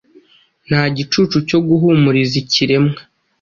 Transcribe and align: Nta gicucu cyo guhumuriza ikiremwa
Nta 0.67 0.81
gicucu 0.95 1.37
cyo 1.49 1.59
guhumuriza 1.67 2.35
ikiremwa 2.43 2.99